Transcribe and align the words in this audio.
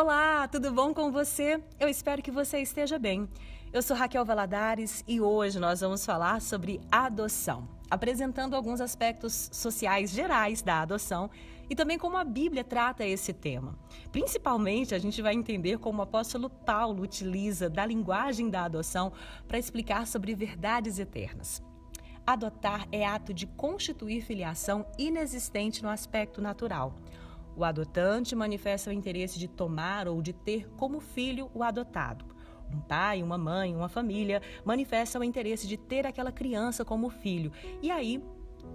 Olá, 0.00 0.46
tudo 0.46 0.70
bom 0.70 0.94
com 0.94 1.10
você? 1.10 1.60
Eu 1.80 1.88
espero 1.88 2.22
que 2.22 2.30
você 2.30 2.60
esteja 2.60 3.00
bem. 3.00 3.28
Eu 3.72 3.82
sou 3.82 3.96
Raquel 3.96 4.24
Valadares 4.24 5.02
e 5.08 5.20
hoje 5.20 5.58
nós 5.58 5.80
vamos 5.80 6.06
falar 6.06 6.40
sobre 6.40 6.80
adoção, 6.88 7.68
apresentando 7.90 8.54
alguns 8.54 8.80
aspectos 8.80 9.50
sociais 9.52 10.12
gerais 10.12 10.62
da 10.62 10.82
adoção 10.82 11.28
e 11.68 11.74
também 11.74 11.98
como 11.98 12.16
a 12.16 12.22
Bíblia 12.22 12.62
trata 12.62 13.04
esse 13.04 13.32
tema. 13.32 13.76
Principalmente, 14.12 14.94
a 14.94 15.00
gente 15.00 15.20
vai 15.20 15.34
entender 15.34 15.78
como 15.78 15.98
o 15.98 16.02
apóstolo 16.02 16.48
Paulo 16.48 17.02
utiliza 17.02 17.68
da 17.68 17.84
linguagem 17.84 18.48
da 18.48 18.66
adoção 18.66 19.12
para 19.48 19.58
explicar 19.58 20.06
sobre 20.06 20.32
verdades 20.32 21.00
eternas. 21.00 21.60
Adotar 22.24 22.86
é 22.92 23.04
ato 23.04 23.34
de 23.34 23.48
constituir 23.48 24.22
filiação 24.22 24.86
inexistente 24.96 25.82
no 25.82 25.88
aspecto 25.88 26.40
natural. 26.40 26.94
O 27.58 27.64
adotante 27.64 28.36
manifesta 28.36 28.88
o 28.88 28.92
interesse 28.92 29.36
de 29.36 29.48
tomar 29.48 30.06
ou 30.06 30.22
de 30.22 30.32
ter 30.32 30.70
como 30.76 31.00
filho 31.00 31.50
o 31.52 31.64
adotado. 31.64 32.24
Um 32.72 32.80
pai, 32.80 33.20
uma 33.20 33.36
mãe, 33.36 33.74
uma 33.74 33.88
família 33.88 34.40
manifestam 34.64 35.22
o 35.22 35.24
interesse 35.24 35.66
de 35.66 35.76
ter 35.76 36.06
aquela 36.06 36.30
criança 36.30 36.84
como 36.84 37.10
filho. 37.10 37.50
E 37.82 37.90
aí 37.90 38.22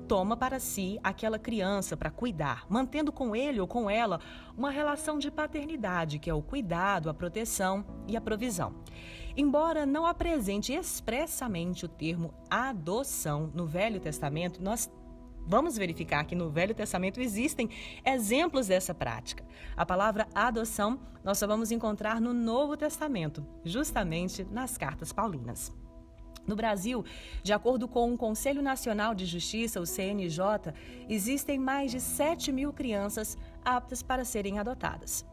toma 0.05 0.35
para 0.35 0.59
si 0.59 0.99
aquela 1.01 1.39
criança 1.39 1.95
para 1.95 2.11
cuidar, 2.11 2.65
mantendo 2.67 3.09
com 3.09 3.33
ele 3.33 3.61
ou 3.61 3.67
com 3.67 3.89
ela 3.89 4.19
uma 4.57 4.69
relação 4.69 5.17
de 5.17 5.31
paternidade, 5.31 6.19
que 6.19 6.29
é 6.29 6.33
o 6.33 6.41
cuidado, 6.41 7.09
a 7.09 7.13
proteção 7.13 7.85
e 8.05 8.17
a 8.17 8.21
provisão. 8.21 8.75
Embora 9.37 9.85
não 9.85 10.05
apresente 10.05 10.73
expressamente 10.73 11.85
o 11.85 11.87
termo 11.87 12.33
adoção 12.49 13.49
no 13.53 13.65
Velho 13.65 14.01
Testamento, 14.01 14.61
nós 14.61 14.91
Vamos 15.45 15.77
verificar 15.77 16.25
que 16.25 16.35
no 16.35 16.49
Velho 16.49 16.73
Testamento 16.73 17.19
existem 17.19 17.69
exemplos 18.05 18.67
dessa 18.67 18.93
prática. 18.93 19.45
A 19.75 19.85
palavra 19.85 20.27
adoção 20.33 20.99
nós 21.23 21.37
só 21.37 21.47
vamos 21.47 21.71
encontrar 21.71 22.19
no 22.19 22.33
Novo 22.33 22.75
Testamento, 22.75 23.45
justamente 23.63 24.43
nas 24.45 24.77
cartas 24.77 25.11
paulinas. 25.11 25.73
No 26.45 26.55
Brasil, 26.55 27.05
de 27.41 27.53
acordo 27.53 27.87
com 27.87 28.13
o 28.13 28.17
Conselho 28.17 28.61
Nacional 28.61 29.15
de 29.15 29.25
Justiça, 29.25 29.79
o 29.79 29.85
CNJ, 29.85 30.73
existem 31.07 31.57
mais 31.57 31.91
de 31.91 32.01
7 32.01 32.51
mil 32.51 32.73
crianças 32.73 33.37
aptas 33.63 34.03
para 34.03 34.25
serem 34.25 34.59
adotadas. 34.59 35.25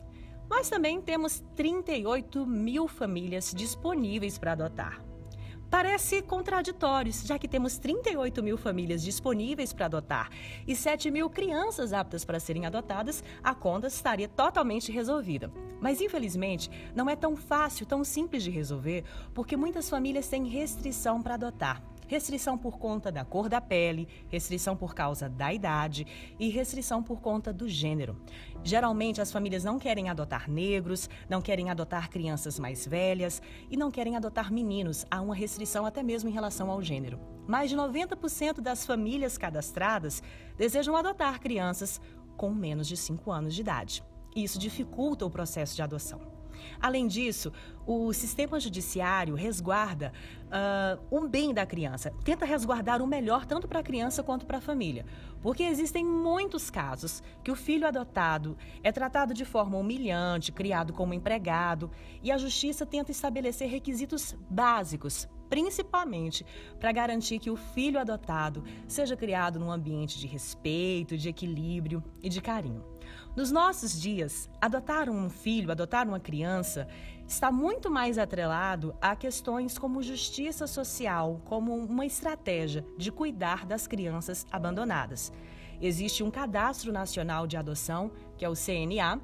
Nós 0.48 0.68
também 0.68 1.00
temos 1.00 1.42
38 1.56 2.46
mil 2.46 2.86
famílias 2.86 3.52
disponíveis 3.54 4.38
para 4.38 4.52
adotar. 4.52 5.09
Parece 5.70 6.20
contraditório, 6.20 7.12
já 7.24 7.38
que 7.38 7.46
temos 7.46 7.78
38 7.78 8.42
mil 8.42 8.58
famílias 8.58 9.00
disponíveis 9.02 9.72
para 9.72 9.86
adotar 9.86 10.28
e 10.66 10.74
7 10.74 11.12
mil 11.12 11.30
crianças 11.30 11.92
aptas 11.92 12.24
para 12.24 12.40
serem 12.40 12.66
adotadas, 12.66 13.22
a 13.40 13.54
conta 13.54 13.86
estaria 13.86 14.26
totalmente 14.26 14.90
resolvida. 14.90 15.52
Mas, 15.80 16.00
infelizmente, 16.00 16.68
não 16.92 17.08
é 17.08 17.14
tão 17.14 17.36
fácil, 17.36 17.86
tão 17.86 18.02
simples 18.02 18.42
de 18.42 18.50
resolver, 18.50 19.04
porque 19.32 19.56
muitas 19.56 19.88
famílias 19.88 20.26
têm 20.26 20.48
restrição 20.48 21.22
para 21.22 21.34
adotar 21.34 21.80
restrição 22.10 22.58
por 22.58 22.76
conta 22.76 23.12
da 23.12 23.24
cor 23.24 23.48
da 23.48 23.60
pele, 23.60 24.08
restrição 24.28 24.76
por 24.76 24.96
causa 24.96 25.28
da 25.28 25.54
idade 25.54 26.04
e 26.40 26.48
restrição 26.48 27.04
por 27.04 27.20
conta 27.20 27.52
do 27.52 27.68
gênero. 27.68 28.20
Geralmente, 28.64 29.20
as 29.20 29.30
famílias 29.30 29.62
não 29.62 29.78
querem 29.78 30.08
adotar 30.08 30.50
negros, 30.50 31.08
não 31.28 31.40
querem 31.40 31.70
adotar 31.70 32.10
crianças 32.10 32.58
mais 32.58 32.84
velhas 32.84 33.40
e 33.70 33.76
não 33.76 33.92
querem 33.92 34.16
adotar 34.16 34.52
meninos. 34.52 35.06
Há 35.08 35.20
uma 35.20 35.36
restrição 35.36 35.86
até 35.86 36.02
mesmo 36.02 36.28
em 36.28 36.32
relação 36.32 36.68
ao 36.68 36.82
gênero. 36.82 37.20
Mais 37.46 37.70
de 37.70 37.76
90% 37.76 38.60
das 38.60 38.84
famílias 38.84 39.38
cadastradas 39.38 40.20
desejam 40.58 40.96
adotar 40.96 41.38
crianças 41.38 42.00
com 42.36 42.50
menos 42.52 42.88
de 42.88 42.96
5 42.96 43.30
anos 43.30 43.54
de 43.54 43.60
idade. 43.60 44.02
Isso 44.34 44.58
dificulta 44.58 45.24
o 45.24 45.30
processo 45.30 45.76
de 45.76 45.82
adoção. 45.82 46.29
Além 46.80 47.06
disso, 47.06 47.52
o 47.86 48.12
sistema 48.12 48.60
judiciário 48.60 49.34
resguarda 49.34 50.12
uh, 50.46 51.02
o 51.10 51.26
bem 51.28 51.52
da 51.52 51.66
criança, 51.66 52.12
tenta 52.24 52.44
resguardar 52.44 53.02
o 53.02 53.06
melhor 53.06 53.46
tanto 53.46 53.66
para 53.66 53.80
a 53.80 53.82
criança 53.82 54.22
quanto 54.22 54.46
para 54.46 54.58
a 54.58 54.60
família. 54.60 55.04
Porque 55.42 55.62
existem 55.62 56.04
muitos 56.04 56.70
casos 56.70 57.22
que 57.42 57.50
o 57.50 57.56
filho 57.56 57.86
adotado 57.86 58.56
é 58.82 58.92
tratado 58.92 59.34
de 59.34 59.44
forma 59.44 59.78
humilhante, 59.78 60.52
criado 60.52 60.92
como 60.92 61.14
empregado, 61.14 61.90
e 62.22 62.30
a 62.30 62.38
justiça 62.38 62.86
tenta 62.86 63.10
estabelecer 63.10 63.68
requisitos 63.68 64.36
básicos 64.48 65.28
principalmente 65.50 66.46
para 66.78 66.92
garantir 66.92 67.40
que 67.40 67.50
o 67.50 67.56
filho 67.56 67.98
adotado 67.98 68.62
seja 68.86 69.16
criado 69.16 69.58
num 69.58 69.70
ambiente 69.70 70.18
de 70.18 70.28
respeito, 70.28 71.18
de 71.18 71.28
equilíbrio 71.28 72.02
e 72.22 72.28
de 72.28 72.40
carinho. 72.40 72.84
Nos 73.36 73.50
nossos 73.50 74.00
dias, 74.00 74.48
adotar 74.60 75.10
um 75.10 75.28
filho, 75.28 75.70
adotar 75.70 76.06
uma 76.06 76.20
criança, 76.20 76.86
está 77.26 77.50
muito 77.50 77.90
mais 77.90 78.16
atrelado 78.16 78.94
a 79.00 79.14
questões 79.16 79.76
como 79.76 80.02
justiça 80.02 80.66
social, 80.66 81.40
como 81.44 81.74
uma 81.74 82.06
estratégia 82.06 82.84
de 82.96 83.10
cuidar 83.10 83.66
das 83.66 83.86
crianças 83.86 84.46
abandonadas. 84.50 85.32
Existe 85.80 86.22
um 86.22 86.30
cadastro 86.30 86.92
nacional 86.92 87.46
de 87.46 87.56
adoção, 87.56 88.12
que 88.36 88.44
é 88.44 88.48
o 88.48 88.54
CNA, 88.54 89.20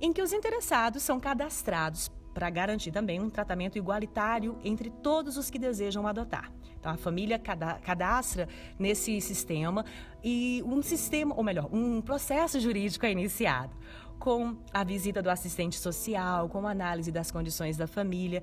em 0.00 0.12
que 0.12 0.22
os 0.22 0.32
interessados 0.32 1.02
são 1.02 1.20
cadastrados 1.20 2.10
para 2.32 2.48
garantir 2.50 2.92
também 2.92 3.20
um 3.20 3.28
tratamento 3.28 3.76
igualitário 3.76 4.58
entre 4.64 4.90
todos 4.90 5.36
os 5.36 5.50
que 5.50 5.58
desejam 5.58 6.06
adotar. 6.06 6.52
Então, 6.78 6.92
a 6.92 6.96
família 6.96 7.38
cadastra 7.38 8.48
nesse 8.78 9.20
sistema 9.20 9.84
e 10.24 10.62
um 10.64 10.82
sistema, 10.82 11.34
ou 11.34 11.44
melhor, 11.44 11.68
um 11.72 12.00
processo 12.00 12.58
jurídico 12.58 13.04
é 13.04 13.12
iniciado 13.12 13.76
com 14.18 14.56
a 14.72 14.84
visita 14.84 15.22
do 15.22 15.30
assistente 15.30 15.76
social, 15.76 16.48
com 16.48 16.66
análise 16.66 17.10
das 17.10 17.30
condições 17.30 17.76
da 17.76 17.86
família, 17.86 18.42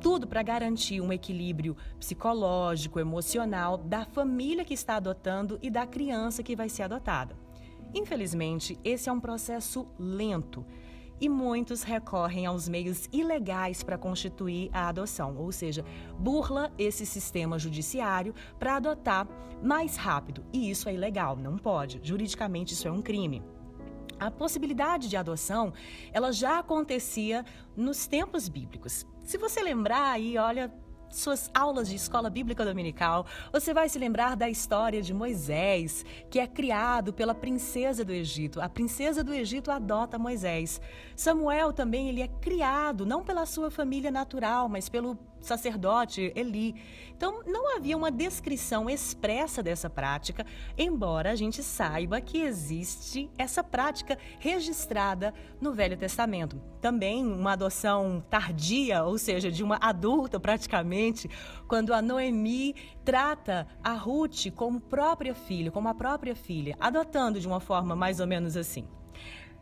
tudo 0.00 0.26
para 0.26 0.42
garantir 0.42 1.00
um 1.00 1.12
equilíbrio 1.12 1.76
psicológico, 1.98 2.98
emocional 2.98 3.76
da 3.76 4.04
família 4.04 4.64
que 4.64 4.74
está 4.74 4.96
adotando 4.96 5.58
e 5.62 5.70
da 5.70 5.86
criança 5.86 6.42
que 6.42 6.56
vai 6.56 6.68
ser 6.68 6.82
adotada. 6.82 7.36
Infelizmente, 7.92 8.78
esse 8.84 9.08
é 9.08 9.12
um 9.12 9.20
processo 9.20 9.86
lento 9.96 10.66
e 11.24 11.28
muitos 11.28 11.82
recorrem 11.82 12.44
aos 12.44 12.68
meios 12.68 13.08
ilegais 13.10 13.82
para 13.82 13.96
constituir 13.96 14.68
a 14.74 14.88
adoção, 14.88 15.34
ou 15.38 15.50
seja, 15.50 15.82
burla 16.18 16.70
esse 16.76 17.06
sistema 17.06 17.58
judiciário 17.58 18.34
para 18.58 18.76
adotar 18.76 19.26
mais 19.62 19.96
rápido. 19.96 20.44
E 20.52 20.70
isso 20.70 20.86
é 20.86 20.92
ilegal, 20.92 21.34
não 21.34 21.56
pode. 21.56 21.98
Juridicamente 22.02 22.74
isso 22.74 22.86
é 22.86 22.92
um 22.92 23.00
crime. 23.00 23.42
A 24.20 24.30
possibilidade 24.30 25.08
de 25.08 25.16
adoção, 25.16 25.72
ela 26.12 26.30
já 26.30 26.58
acontecia 26.58 27.42
nos 27.74 28.06
tempos 28.06 28.46
bíblicos. 28.46 29.06
Se 29.22 29.38
você 29.38 29.62
lembrar 29.62 30.10
aí, 30.10 30.36
olha, 30.36 30.70
suas 31.14 31.50
aulas 31.54 31.88
de 31.88 31.96
escola 31.96 32.28
bíblica 32.28 32.64
dominical, 32.64 33.26
você 33.52 33.72
vai 33.72 33.88
se 33.88 33.98
lembrar 33.98 34.36
da 34.36 34.48
história 34.48 35.00
de 35.00 35.14
Moisés, 35.14 36.04
que 36.30 36.38
é 36.38 36.46
criado 36.46 37.12
pela 37.12 37.34
princesa 37.34 38.04
do 38.04 38.12
Egito. 38.12 38.60
A 38.60 38.68
princesa 38.68 39.22
do 39.22 39.32
Egito 39.32 39.70
adota 39.70 40.18
Moisés. 40.18 40.80
Samuel 41.16 41.72
também 41.72 42.08
ele 42.08 42.22
é 42.22 42.28
criado 42.28 43.06
não 43.06 43.22
pela 43.22 43.46
sua 43.46 43.70
família 43.70 44.10
natural, 44.10 44.68
mas 44.68 44.88
pelo 44.88 45.18
sacerdote 45.44 46.32
Eli. 46.34 46.74
Então, 47.16 47.42
não 47.46 47.76
havia 47.76 47.96
uma 47.96 48.10
descrição 48.10 48.90
expressa 48.90 49.62
dessa 49.62 49.88
prática, 49.88 50.44
embora 50.76 51.30
a 51.30 51.36
gente 51.36 51.62
saiba 51.62 52.20
que 52.20 52.38
existe 52.38 53.30
essa 53.38 53.62
prática 53.62 54.18
registrada 54.38 55.32
no 55.60 55.72
Velho 55.72 55.96
Testamento. 55.96 56.60
Também 56.80 57.24
uma 57.24 57.52
adoção 57.52 58.22
tardia, 58.28 59.04
ou 59.04 59.16
seja, 59.16 59.50
de 59.50 59.62
uma 59.62 59.78
adulta 59.80 60.40
praticamente, 60.40 61.30
quando 61.68 61.94
a 61.94 62.02
Noemi 62.02 62.74
trata 63.04 63.66
a 63.82 63.92
Ruth 63.92 64.50
como 64.54 64.80
própria 64.80 65.34
filha, 65.34 65.70
como 65.70 65.88
a 65.88 65.94
própria 65.94 66.34
filha, 66.34 66.76
adotando 66.80 67.38
de 67.38 67.46
uma 67.46 67.60
forma 67.60 67.94
mais 67.94 68.18
ou 68.18 68.26
menos 68.26 68.56
assim. 68.56 68.86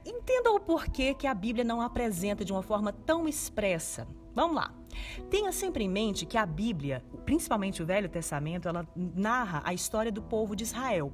Entenda 0.05 0.51
o 0.51 0.59
porquê 0.59 1.15
que 1.15 1.27
a 1.27 1.35
Bíblia 1.35 1.65
não 1.65 1.81
apresenta 1.81 2.45
de 2.45 2.53
uma 2.53 2.63
forma 2.63 2.93
tão 2.93 3.29
expressa. 3.29 4.07
Vamos 4.35 4.57
lá. 4.57 4.75
Tenha 5.31 5.53
sempre 5.53 5.85
em 5.85 5.89
mente 5.89 6.27
que 6.27 6.37
a 6.37 6.47
Bíblia, 6.47 7.03
principalmente 7.25 7.83
o 7.83 7.87
Velho 7.87 8.09
Testamento, 8.09 8.69
ela 8.69 8.87
narra 8.97 9.63
a 9.65 9.75
história 9.75 10.13
do 10.13 10.23
povo 10.23 10.55
de 10.55 10.65
Israel. 10.65 11.13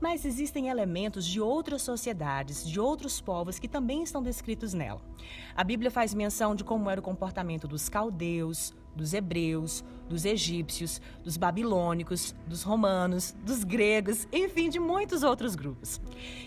Mas 0.00 0.24
existem 0.24 0.68
elementos 0.68 1.26
de 1.26 1.40
outras 1.40 1.82
sociedades, 1.82 2.66
de 2.66 2.80
outros 2.80 3.20
povos 3.20 3.58
que 3.58 3.68
também 3.68 4.02
estão 4.02 4.22
descritos 4.22 4.72
nela. 4.72 5.02
A 5.54 5.62
Bíblia 5.62 5.90
faz 5.90 6.14
menção 6.14 6.54
de 6.54 6.64
como 6.64 6.88
era 6.88 7.00
o 7.00 7.04
comportamento 7.04 7.68
dos 7.68 7.88
caldeus, 7.88 8.74
dos 8.94 9.14
hebreus, 9.14 9.84
dos 10.08 10.24
egípcios, 10.24 11.00
dos 11.22 11.36
babilônicos, 11.36 12.34
dos 12.46 12.62
romanos, 12.62 13.34
dos 13.44 13.62
gregos, 13.62 14.26
enfim, 14.32 14.68
de 14.68 14.80
muitos 14.80 15.22
outros 15.22 15.54
grupos. 15.54 16.00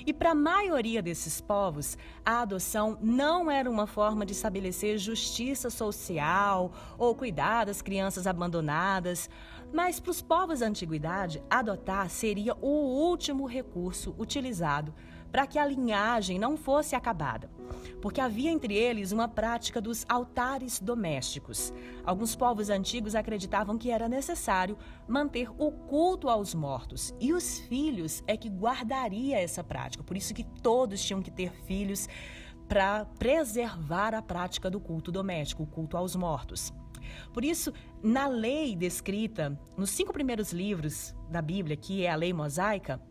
E 0.06 0.12
para 0.12 0.32
a 0.32 0.36
maioria 0.36 1.02
desses 1.02 1.40
povos, 1.40 1.98
a 2.26 2.42
adoção 2.42 2.98
não 3.02 3.50
era 3.50 3.70
uma 3.70 3.88
forma 3.88 4.26
de 4.26 4.34
estabelecer 4.34 4.98
justiça 4.98 5.70
social 5.70 6.74
ou 6.98 7.16
cuidar 7.16 7.66
das 7.66 7.82
crianças 7.82 8.28
abandonadas, 8.28 9.30
mas 9.72 10.00
para 10.00 10.12
os 10.12 10.22
povos 10.22 10.60
da 10.60 10.68
antiguidade, 10.68 11.42
adotar 11.50 12.10
seria 12.10 12.54
o 12.62 12.68
último 12.68 13.46
recurso 13.46 14.14
utilizado 14.20 14.94
para 15.34 15.48
que 15.48 15.58
a 15.58 15.66
linhagem 15.66 16.38
não 16.38 16.56
fosse 16.56 16.96
acabada, 16.96 17.50
porque 18.00 18.22
havia 18.22 18.52
entre 18.52 18.76
eles 18.76 19.12
uma 19.12 19.28
prática 19.28 19.82
dos 19.82 20.06
altares 20.08 20.80
domésticos. 20.80 21.74
Alguns 22.06 22.36
povos 22.36 22.70
antigos 22.70 23.16
acreditavam 23.16 23.76
que 23.76 23.90
era 23.90 24.08
necessário 24.08 24.78
manter 25.08 25.50
o 25.58 25.72
culto 25.72 26.30
aos 26.30 26.54
mortos, 26.54 27.16
e 27.20 27.34
os 27.34 27.58
filhos 27.62 28.24
é 28.28 28.38
que 28.38 28.48
guardaria 28.48 29.40
essa 29.40 29.64
prática. 29.64 30.04
Por 30.04 30.16
isso 30.16 30.36
que 30.36 30.44
todos 30.44 31.04
tinham 31.04 31.24
que 31.24 31.32
ter 31.32 31.52
filhos 31.66 32.08
para 32.70 33.06
preservar 33.18 34.14
a 34.14 34.22
prática 34.22 34.70
do 34.70 34.80
culto 34.80 35.12
doméstico, 35.12 35.64
o 35.64 35.68
culto 35.68 35.98
aos 35.98 36.16
mortos. 36.16 36.72
Por 37.34 37.44
isso, 37.44 37.74
na 38.04 38.28
lei 38.28 38.76
descrita 38.76 39.60
nos 39.76 39.90
cinco 39.90 40.14
primeiros 40.14 40.54
livros 40.54 41.16
da 41.28 41.42
Bíblia, 41.42 41.76
que 41.76 42.06
é 42.06 42.12
a 42.12 42.16
lei 42.16 42.32
mosaica, 42.32 43.02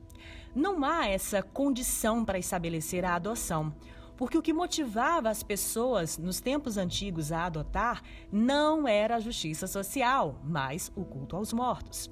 não 0.55 0.85
há 0.85 1.07
essa 1.07 1.43
condição 1.43 2.25
para 2.25 2.39
estabelecer 2.39 3.05
a 3.05 3.15
adoção. 3.15 3.75
Porque 4.17 4.37
o 4.37 4.43
que 4.43 4.53
motivava 4.53 5.31
as 5.31 5.43
pessoas 5.43 6.19
nos 6.19 6.41
tempos 6.41 6.77
antigos 6.77 7.33
a 7.33 7.47
adotar 7.47 8.03
não 8.31 8.87
era 8.87 9.17
a 9.17 9.21
justiça 9.21 9.67
social, 9.67 10.39
mas 10.45 10.93
o 10.95 11.05
culto 11.05 11.35
aos 11.35 11.53
mortos. 11.53 12.11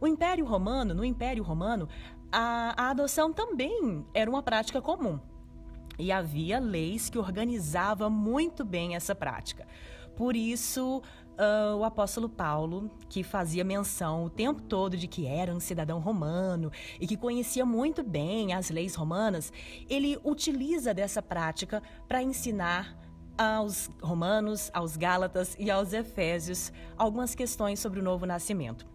O 0.00 0.06
Império 0.06 0.46
Romano, 0.46 0.94
no 0.94 1.04
Império 1.04 1.42
Romano, 1.42 1.88
a, 2.32 2.74
a 2.76 2.90
adoção 2.90 3.32
também 3.32 4.06
era 4.14 4.30
uma 4.30 4.42
prática 4.42 4.80
comum. 4.80 5.18
E 5.98 6.10
havia 6.10 6.58
leis 6.58 7.10
que 7.10 7.18
organizavam 7.18 8.08
muito 8.08 8.64
bem 8.64 8.94
essa 8.94 9.14
prática. 9.14 9.66
Por 10.16 10.34
isso, 10.34 11.02
uh, 11.40 11.76
o 11.76 11.84
apóstolo 11.84 12.28
Paulo, 12.28 12.90
que 13.08 13.22
fazia 13.22 13.64
menção 13.64 14.24
o 14.24 14.30
tempo 14.30 14.60
todo 14.62 14.96
de 14.96 15.08
que 15.08 15.26
era 15.26 15.54
um 15.54 15.60
cidadão 15.60 15.98
romano 15.98 16.70
e 17.00 17.06
que 17.06 17.16
conhecia 17.16 17.64
muito 17.64 18.02
bem 18.02 18.52
as 18.52 18.70
leis 18.70 18.94
romanas, 18.94 19.52
ele 19.88 20.18
utiliza 20.22 20.92
dessa 20.92 21.22
prática 21.22 21.82
para 22.06 22.22
ensinar 22.22 22.96
aos 23.38 23.90
romanos, 24.02 24.70
aos 24.74 24.98
gálatas 24.98 25.56
e 25.58 25.70
aos 25.70 25.94
efésios 25.94 26.70
algumas 26.98 27.34
questões 27.34 27.80
sobre 27.80 27.98
o 27.98 28.02
novo 28.02 28.26
nascimento. 28.26 28.86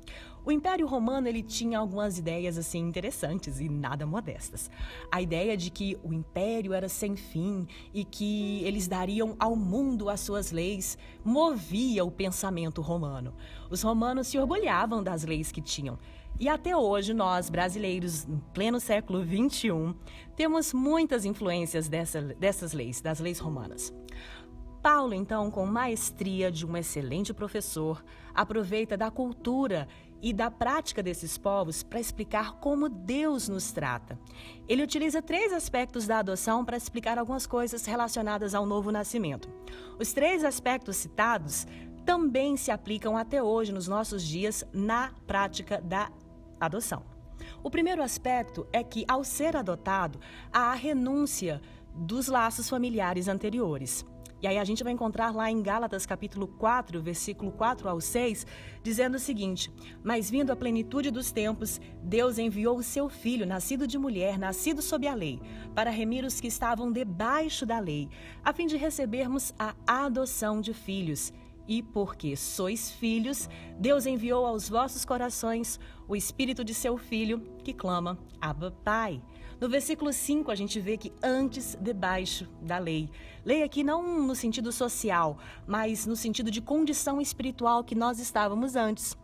O 0.45 0.51
Império 0.51 0.85
Romano 0.85 1.27
ele 1.27 1.41
tinha 1.41 1.79
algumas 1.79 2.19
ideias 2.19 2.55
assim 2.55 2.79
interessantes 2.79 3.59
e 3.59 3.67
nada 3.67 4.05
modestas. 4.05 4.69
A 5.11 5.19
ideia 5.19 5.57
de 5.57 5.71
que 5.71 5.97
o 6.03 6.13
império 6.13 6.71
era 6.71 6.87
sem 6.87 7.15
fim 7.15 7.67
e 7.91 8.05
que 8.05 8.63
eles 8.63 8.87
dariam 8.87 9.35
ao 9.39 9.55
mundo 9.55 10.07
as 10.07 10.19
suas 10.19 10.51
leis 10.51 10.99
movia 11.23 12.05
o 12.05 12.11
pensamento 12.11 12.79
romano. 12.79 13.33
Os 13.71 13.81
romanos 13.81 14.27
se 14.27 14.37
orgulhavam 14.37 15.01
das 15.01 15.23
leis 15.23 15.51
que 15.51 15.61
tinham. 15.61 15.97
E 16.39 16.47
até 16.47 16.77
hoje, 16.77 17.13
nós, 17.13 17.49
brasileiros, 17.49 18.25
em 18.25 18.37
pleno 18.53 18.79
século 18.79 19.23
XXI, 19.23 19.95
temos 20.35 20.73
muitas 20.73 21.25
influências 21.25 21.87
dessa, 21.87 22.21
dessas 22.21 22.73
leis, 22.73 23.01
das 23.01 23.19
leis 23.19 23.39
romanas. 23.39 23.91
Paulo, 24.85 25.15
então, 25.15 25.49
com 25.49 25.65
maestria 25.65 26.51
de 26.51 26.63
um 26.63 26.77
excelente 26.77 27.33
professor, 27.33 28.05
aproveita 28.35 28.95
da 28.95 29.09
cultura 29.09 29.87
e 30.25 30.33
da 30.33 30.49
prática 30.49 31.03
desses 31.03 31.37
povos 31.37 31.83
para 31.83 31.99
explicar 31.99 32.53
como 32.53 32.89
Deus 32.89 33.47
nos 33.47 33.71
trata. 33.71 34.17
Ele 34.67 34.81
utiliza 34.81 35.21
três 35.21 35.53
aspectos 35.53 36.07
da 36.07 36.17
adoção 36.17 36.65
para 36.65 36.75
explicar 36.75 37.19
algumas 37.19 37.45
coisas 37.45 37.85
relacionadas 37.85 38.55
ao 38.55 38.65
novo 38.65 38.91
nascimento. 38.91 39.47
Os 39.99 40.13
três 40.13 40.43
aspectos 40.43 40.97
citados 40.97 41.67
também 42.03 42.57
se 42.57 42.71
aplicam 42.71 43.15
até 43.15 43.43
hoje, 43.43 43.71
nos 43.71 43.87
nossos 43.87 44.23
dias, 44.23 44.63
na 44.73 45.13
prática 45.27 45.79
da 45.79 46.11
adoção. 46.59 47.03
O 47.61 47.69
primeiro 47.69 48.01
aspecto 48.01 48.65
é 48.73 48.83
que, 48.83 49.05
ao 49.07 49.23
ser 49.23 49.55
adotado, 49.55 50.19
há 50.51 50.71
a 50.71 50.73
renúncia 50.73 51.61
dos 51.93 52.27
laços 52.27 52.67
familiares 52.67 53.27
anteriores. 53.27 54.03
E 54.45 54.47
aí 54.47 54.59
a 54.59 54.63
gente 54.63 54.83
vai 54.83 54.93
encontrar 54.93 55.33
lá 55.33 55.49
em 55.49 55.59
Gálatas 55.59 56.05
capítulo 56.05 56.45
4, 56.45 57.01
versículo 57.01 57.51
4 57.51 57.89
ao 57.89 57.99
6, 57.99 58.45
dizendo 58.83 59.15
o 59.15 59.19
seguinte: 59.19 59.73
Mas 60.03 60.29
vindo 60.29 60.51
a 60.51 60.55
plenitude 60.55 61.09
dos 61.09 61.31
tempos, 61.31 61.81
Deus 62.03 62.37
enviou 62.37 62.77
o 62.77 62.83
seu 62.83 63.09
filho, 63.09 63.43
nascido 63.43 63.87
de 63.87 63.97
mulher, 63.97 64.37
nascido 64.37 64.83
sob 64.83 65.07
a 65.07 65.15
lei, 65.15 65.41
para 65.73 65.89
remir 65.89 66.23
os 66.23 66.39
que 66.39 66.45
estavam 66.45 66.91
debaixo 66.91 67.65
da 67.65 67.79
lei, 67.79 68.07
a 68.43 68.53
fim 68.53 68.67
de 68.67 68.77
recebermos 68.77 69.51
a 69.57 69.73
adoção 69.87 70.61
de 70.61 70.75
filhos. 70.75 71.33
E 71.67 71.81
porque 71.81 72.35
sois 72.35 72.91
filhos, 72.91 73.49
Deus 73.79 74.05
enviou 74.05 74.45
aos 74.45 74.69
vossos 74.69 75.03
corações 75.03 75.79
o 76.07 76.15
espírito 76.15 76.63
de 76.63 76.73
seu 76.73 76.97
filho, 76.97 77.41
que 77.63 77.73
clama: 77.73 78.17
Abba, 78.39 78.71
Pai. 78.83 79.21
No 79.59 79.69
versículo 79.69 80.11
5, 80.11 80.51
a 80.51 80.55
gente 80.55 80.79
vê 80.79 80.97
que 80.97 81.13
antes, 81.23 81.77
debaixo 81.79 82.47
da 82.61 82.77
lei. 82.77 83.09
Lei 83.43 83.63
aqui 83.63 83.83
não 83.83 84.25
no 84.27 84.35
sentido 84.35 84.71
social, 84.71 85.37
mas 85.65 86.05
no 86.05 86.15
sentido 86.15 86.51
de 86.51 86.61
condição 86.61 87.21
espiritual 87.21 87.83
que 87.83 87.95
nós 87.95 88.19
estávamos 88.19 88.75
antes. 88.75 89.17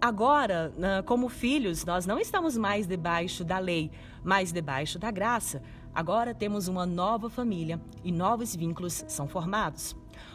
Agora, 0.00 0.72
como 1.06 1.30
filhos, 1.30 1.82
nós 1.84 2.04
não 2.04 2.18
estamos 2.18 2.58
mais 2.58 2.86
debaixo 2.86 3.42
da 3.42 3.58
lei, 3.58 3.90
mas 4.22 4.52
debaixo 4.52 4.98
da 4.98 5.10
graça. 5.10 5.62
Agora 5.94 6.34
temos 6.34 6.66
uma 6.66 6.84
nova 6.84 7.30
família 7.30 7.80
e 8.02 8.10
novos 8.10 8.56
vínculos 8.56 9.04
são 9.06 9.28
formados. 9.28 9.94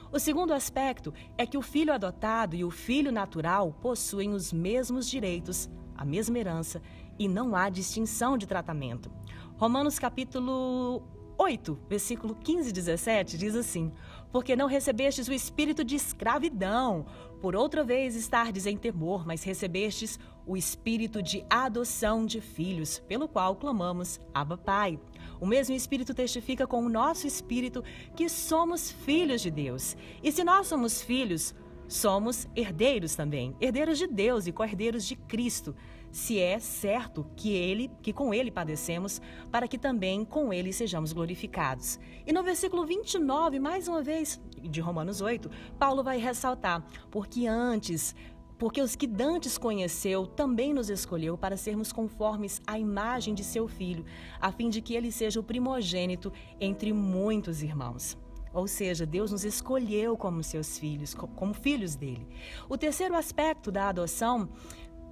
O 0.09 0.17
segundo 0.17 0.53
aspecto 0.53 1.13
é 1.37 1.45
que 1.45 1.57
o 1.57 1.61
filho 1.61 1.93
adotado 1.93 2.55
e 2.55 2.63
o 2.63 2.71
filho 2.71 3.11
natural 3.11 3.73
possuem 3.81 4.31
os 4.31 4.53
mesmos 4.53 5.09
direitos, 5.09 5.69
a 5.97 6.05
mesma 6.05 6.39
herança 6.39 6.81
e 7.19 7.27
não 7.27 7.57
há 7.57 7.69
distinção 7.69 8.37
de 8.37 8.47
tratamento. 8.47 9.11
Romanos 9.57 9.99
capítulo 9.99 11.03
8, 11.37 11.77
versículo 11.89 12.35
15 12.35 12.69
e 12.69 12.73
17 12.73 13.37
diz 13.37 13.55
assim: 13.55 13.91
Porque 14.31 14.55
não 14.55 14.67
recebestes 14.67 15.27
o 15.27 15.33
espírito 15.33 15.83
de 15.83 15.95
escravidão, 15.95 17.05
por 17.41 17.55
outra 17.55 17.83
vez 17.83 18.15
estardes 18.15 18.65
em 18.65 18.77
temor, 18.77 19.25
mas 19.25 19.43
recebestes 19.43 20.19
o 20.45 20.57
espírito 20.57 21.21
de 21.21 21.45
adoção 21.49 22.25
de 22.25 22.41
filhos, 22.41 22.99
pelo 22.99 23.27
qual 23.27 23.55
clamamos, 23.55 24.19
Abba 24.33 24.57
Pai. 24.57 24.99
O 25.39 25.45
mesmo 25.45 25.75
Espírito 25.75 26.13
testifica 26.13 26.67
com 26.67 26.83
o 26.83 26.89
nosso 26.89 27.25
espírito 27.25 27.83
que 28.15 28.27
somos 28.27 28.91
filhos 28.91 29.41
de 29.41 29.49
Deus. 29.49 29.95
E 30.21 30.31
se 30.31 30.43
nós 30.43 30.67
somos 30.67 31.01
filhos, 31.01 31.55
somos 31.87 32.47
herdeiros 32.55 33.15
também, 33.15 33.55
herdeiros 33.59 33.97
de 33.97 34.07
Deus 34.07 34.47
e 34.47 34.51
co-herdeiros 34.51 35.05
de 35.05 35.15
Cristo 35.15 35.75
se 36.11 36.39
é 36.39 36.59
certo 36.59 37.25
que 37.35 37.53
ele, 37.53 37.91
que 38.01 38.11
com 38.11 38.33
ele 38.33 38.51
padecemos, 38.51 39.21
para 39.51 39.67
que 39.67 39.77
também 39.77 40.25
com 40.25 40.51
ele 40.51 40.73
sejamos 40.73 41.13
glorificados. 41.13 41.99
E 42.25 42.33
no 42.33 42.43
versículo 42.43 42.85
29, 42.85 43.59
mais 43.59 43.87
uma 43.87 44.01
vez, 44.01 44.41
de 44.61 44.81
Romanos 44.81 45.21
8, 45.21 45.49
Paulo 45.77 46.03
vai 46.03 46.17
ressaltar, 46.17 46.83
porque 47.11 47.47
antes 47.47 48.15
porque 48.59 48.81
os 48.81 48.95
que 48.95 49.07
dantes 49.07 49.57
conheceu 49.57 50.27
também 50.27 50.73
nos 50.73 50.89
escolheu 50.89 51.37
para 51.37 51.55
sermos 51.55 51.93
conformes 51.93 52.61
à 52.67 52.77
imagem 52.77 53.33
de 53.33 53.43
seu 53.43 53.67
filho, 53.69 54.05
a 54.39 54.51
fim 54.51 54.69
de 54.69 54.81
que 54.81 54.93
ele 54.93 55.11
seja 55.11 55.39
o 55.39 55.43
primogênito 55.43 56.31
entre 56.59 56.91
muitos 56.91 57.63
irmãos. 57.63 58.17
Ou 58.53 58.67
seja, 58.67 59.05
Deus 59.05 59.31
nos 59.31 59.45
escolheu 59.45 60.17
como 60.17 60.43
seus 60.43 60.77
filhos, 60.77 61.13
como 61.13 61.53
filhos 61.53 61.95
dele. 61.95 62.27
O 62.67 62.77
terceiro 62.77 63.15
aspecto 63.15 63.71
da 63.71 63.89
adoção 63.89 64.49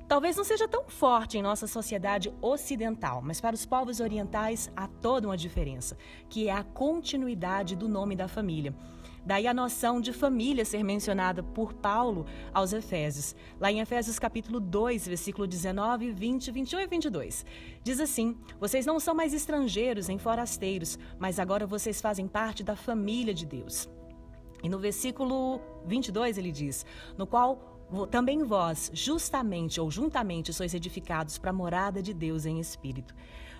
Talvez 0.07 0.37
não 0.37 0.43
seja 0.45 0.69
tão 0.69 0.85
forte 0.87 1.37
em 1.37 1.41
nossa 1.41 1.67
sociedade 1.67 2.33
ocidental, 2.41 3.21
mas 3.21 3.41
para 3.41 3.53
os 3.53 3.65
povos 3.65 3.99
orientais 3.99 4.71
há 4.73 4.87
toda 4.87 5.27
uma 5.27 5.35
diferença, 5.35 5.97
que 6.29 6.47
é 6.47 6.53
a 6.53 6.63
continuidade 6.63 7.75
do 7.75 7.89
nome 7.89 8.15
da 8.15 8.29
família. 8.29 8.73
Daí 9.27 9.45
a 9.45 9.53
noção 9.53 9.99
de 9.99 10.13
família 10.13 10.63
ser 10.63 10.85
mencionada 10.85 11.43
por 11.43 11.73
Paulo 11.73 12.25
aos 12.53 12.71
Efésios, 12.71 13.35
lá 13.59 13.69
em 13.69 13.81
Efésios 13.81 14.17
capítulo 14.17 14.57
2, 14.57 15.05
versículo 15.05 15.45
19, 15.45 16.13
20, 16.13 16.49
21 16.49 16.79
e 16.79 16.87
22. 16.87 17.45
Diz 17.83 17.99
assim: 17.99 18.37
Vocês 18.57 18.85
não 18.85 19.01
são 19.01 19.13
mais 19.13 19.33
estrangeiros 19.33 20.07
nem 20.07 20.17
forasteiros, 20.17 20.97
mas 21.19 21.39
agora 21.39 21.67
vocês 21.67 21.99
fazem 21.99 22.25
parte 22.25 22.63
da 22.63 22.77
família 22.77 23.33
de 23.33 23.45
Deus. 23.45 23.89
E 24.63 24.69
no 24.69 24.79
versículo 24.79 25.59
22 25.85 26.37
ele 26.37 26.53
diz: 26.53 26.85
No 27.17 27.27
qual 27.27 27.77
também 28.09 28.45
vós, 28.45 28.89
justamente 28.93 29.81
ou 29.81 29.91
juntamente, 29.91 30.53
sois 30.53 30.73
edificados 30.73 31.37
para 31.37 31.49
a 31.49 31.53
morada 31.53 32.01
de 32.01 32.13
Deus 32.13 32.45
em 32.45 32.61
espírito. 32.61 33.13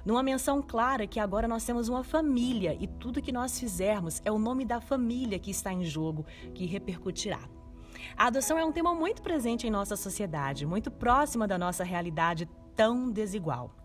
Numa 0.08 0.24
menção 0.24 0.62
clara 0.62 1.06
que 1.06 1.20
agora 1.20 1.50
nós 1.50 1.66
temos 1.66 1.90
uma 1.90 2.02
família 2.02 2.78
e 2.80 2.88
tudo 2.88 3.22
que 3.22 3.30
nós 3.30 3.60
fizermos 3.60 4.22
é 4.24 4.32
o 4.32 4.40
nome 4.40 4.64
da 4.64 4.80
família 4.80 5.38
que 5.38 5.52
está 5.52 5.74
em 5.74 5.84
jogo, 5.84 6.26
que 6.56 6.66
repercutirá. 6.66 7.42
A 8.16 8.28
adoção 8.28 8.58
é 8.58 8.64
um 8.64 8.72
tema 8.72 8.96
muito 8.96 9.22
presente 9.22 9.68
em 9.68 9.70
nossa 9.70 9.98
sociedade, 9.98 10.66
muito 10.66 10.90
próxima 10.90 11.46
da 11.46 11.58
nossa 11.58 11.84
realidade 11.84 12.48
tão 12.74 13.12
desigual. 13.12 13.76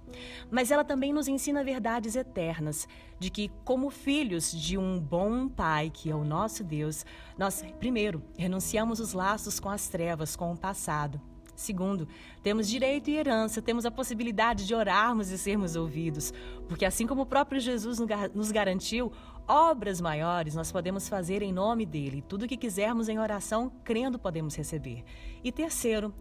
Mas 0.49 0.71
ela 0.71 0.85
também 0.85 1.13
nos 1.13 1.27
ensina 1.27 1.65
verdades 1.65 2.15
eternas, 2.15 2.87
de 3.19 3.29
que, 3.29 3.51
como 3.65 3.91
filhos 3.91 4.53
de 4.53 4.79
um 4.79 5.01
bom 5.01 5.49
Pai, 5.49 5.91
que 5.93 6.09
é 6.09 6.15
o 6.15 6.23
nosso 6.23 6.63
Deus, 6.63 7.05
nós, 7.37 7.65
primeiro, 7.81 8.23
renunciamos 8.39 9.01
os 9.01 9.13
laços 9.13 9.59
com 9.59 9.69
as 9.69 9.89
trevas, 9.89 10.37
com 10.37 10.53
o 10.53 10.57
passado. 10.57 11.21
Segundo, 11.55 12.09
temos 12.43 12.69
direito 12.69 13.11
e 13.11 13.17
herança, 13.17 13.61
temos 13.61 13.85
a 13.85 13.91
possibilidade 13.91 14.67
de 14.67 14.75
orarmos 14.75 15.31
e 15.31 15.39
sermos 15.39 15.77
ouvidos, 15.77 16.33
porque 16.69 16.85
assim 16.85 17.07
como 17.07 17.23
o 17.23 17.27
próprio 17.27 17.61
Jesus 17.61 17.99
nos 18.35 18.51
garantiu, 18.51 19.13
obras 19.47 20.01
maiores 20.01 20.55
nós 20.55 20.73
podemos 20.73 21.09
fazer 21.09 21.43
em 21.43 21.53
nome 21.53 21.85
dele. 21.85 22.23
Tudo 22.27 22.45
o 22.45 22.49
que 22.49 22.57
quisermos 22.57 23.09
em 23.09 23.19
oração, 23.19 23.71
crendo, 23.85 24.19
podemos 24.19 24.55
receber. 24.57 25.05
E 25.45 25.53
terceiro, 25.53 26.15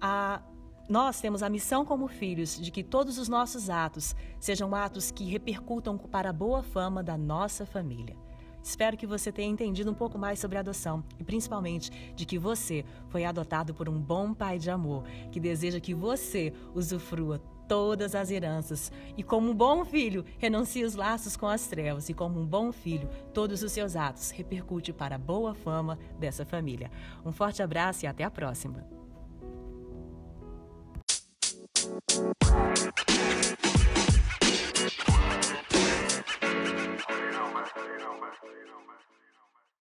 a 0.00 0.42
nós 0.88 1.20
temos 1.20 1.42
a 1.42 1.48
missão 1.48 1.84
como 1.84 2.06
filhos 2.06 2.60
de 2.60 2.70
que 2.70 2.84
todos 2.84 3.18
os 3.18 3.28
nossos 3.28 3.68
atos 3.68 4.14
sejam 4.38 4.72
atos 4.72 5.10
que 5.10 5.24
repercutam 5.24 5.98
para 5.98 6.30
a 6.30 6.32
boa 6.32 6.62
fama 6.62 7.02
da 7.02 7.18
nossa 7.18 7.66
família. 7.66 8.16
Espero 8.66 8.96
que 8.96 9.06
você 9.06 9.30
tenha 9.30 9.48
entendido 9.48 9.92
um 9.92 9.94
pouco 9.94 10.18
mais 10.18 10.40
sobre 10.40 10.58
adoção 10.58 11.04
e 11.20 11.22
principalmente 11.22 11.88
de 12.16 12.26
que 12.26 12.36
você 12.36 12.84
foi 13.10 13.24
adotado 13.24 13.72
por 13.72 13.88
um 13.88 13.96
bom 13.96 14.34
pai 14.34 14.58
de 14.58 14.68
amor 14.68 15.04
que 15.30 15.38
deseja 15.38 15.78
que 15.78 15.94
você 15.94 16.52
usufrua 16.74 17.38
todas 17.68 18.16
as 18.16 18.28
heranças 18.28 18.90
e 19.16 19.22
como 19.22 19.52
um 19.52 19.54
bom 19.54 19.84
filho 19.84 20.24
renuncie 20.36 20.82
os 20.82 20.96
laços 20.96 21.36
com 21.36 21.46
as 21.46 21.68
trevas 21.68 22.08
e 22.08 22.14
como 22.14 22.40
um 22.40 22.44
bom 22.44 22.72
filho 22.72 23.08
todos 23.32 23.62
os 23.62 23.70
seus 23.70 23.94
atos 23.94 24.30
repercute 24.30 24.92
para 24.92 25.14
a 25.14 25.18
boa 25.18 25.54
fama 25.54 25.96
dessa 26.18 26.44
família. 26.44 26.90
Um 27.24 27.30
forte 27.30 27.62
abraço 27.62 28.04
e 28.04 28.08
até 28.08 28.24
a 28.24 28.30
próxima. 28.32 28.84